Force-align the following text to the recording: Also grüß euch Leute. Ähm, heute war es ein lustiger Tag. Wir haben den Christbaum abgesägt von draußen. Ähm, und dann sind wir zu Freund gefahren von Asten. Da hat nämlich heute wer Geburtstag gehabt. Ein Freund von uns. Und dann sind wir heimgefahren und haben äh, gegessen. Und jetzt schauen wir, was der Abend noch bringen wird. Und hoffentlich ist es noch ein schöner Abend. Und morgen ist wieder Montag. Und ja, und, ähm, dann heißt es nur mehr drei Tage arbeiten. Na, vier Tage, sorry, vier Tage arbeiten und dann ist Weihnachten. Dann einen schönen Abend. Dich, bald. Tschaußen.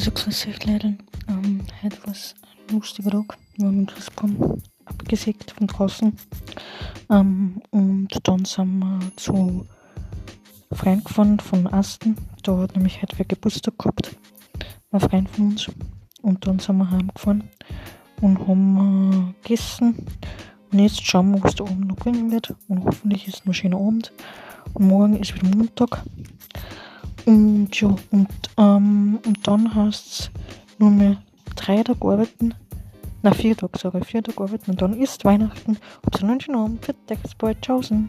Also 0.00 0.12
grüß 0.12 0.46
euch 0.46 0.64
Leute. 0.64 0.96
Ähm, 1.28 1.60
heute 1.82 2.02
war 2.04 2.12
es 2.12 2.34
ein 2.70 2.76
lustiger 2.76 3.10
Tag. 3.10 3.36
Wir 3.58 3.66
haben 3.66 3.84
den 3.84 3.86
Christbaum 3.86 4.62
abgesägt 4.86 5.50
von 5.50 5.66
draußen. 5.66 6.16
Ähm, 7.10 7.60
und 7.68 8.08
dann 8.22 8.46
sind 8.46 8.78
wir 8.78 8.98
zu 9.16 9.66
Freund 10.72 11.04
gefahren 11.04 11.38
von 11.38 11.66
Asten. 11.66 12.16
Da 12.42 12.56
hat 12.56 12.76
nämlich 12.76 13.02
heute 13.02 13.18
wer 13.18 13.26
Geburtstag 13.26 13.76
gehabt. 13.76 14.16
Ein 14.90 15.00
Freund 15.00 15.28
von 15.28 15.48
uns. 15.48 15.70
Und 16.22 16.46
dann 16.46 16.60
sind 16.60 16.78
wir 16.78 16.90
heimgefahren 16.90 17.50
und 18.22 18.48
haben 18.48 19.34
äh, 19.42 19.42
gegessen. 19.42 20.06
Und 20.72 20.78
jetzt 20.78 21.04
schauen 21.04 21.32
wir, 21.32 21.44
was 21.44 21.56
der 21.56 21.66
Abend 21.66 21.88
noch 21.88 21.96
bringen 21.96 22.32
wird. 22.32 22.54
Und 22.68 22.86
hoffentlich 22.86 23.28
ist 23.28 23.34
es 23.34 23.44
noch 23.44 23.50
ein 23.50 23.54
schöner 23.54 23.76
Abend. 23.76 24.14
Und 24.72 24.88
morgen 24.88 25.16
ist 25.16 25.34
wieder 25.34 25.54
Montag. 25.54 26.02
Und 27.26 27.80
ja, 27.80 27.94
und, 28.10 28.28
ähm, 28.56 29.18
dann 29.42 29.74
heißt 29.74 30.06
es 30.06 30.30
nur 30.78 30.90
mehr 30.90 31.16
drei 31.56 31.82
Tage 31.82 32.06
arbeiten. 32.06 32.54
Na, 33.22 33.32
vier 33.32 33.56
Tage, 33.56 33.78
sorry, 33.78 34.02
vier 34.04 34.22
Tage 34.22 34.40
arbeiten 34.40 34.70
und 34.70 34.80
dann 34.80 34.94
ist 34.94 35.24
Weihnachten. 35.24 35.78
Dann 36.10 36.30
einen 36.30 36.40
schönen 36.40 36.58
Abend. 36.58 36.86
Dich, 37.08 37.18
bald. 37.36 37.60
Tschaußen. 37.60 38.08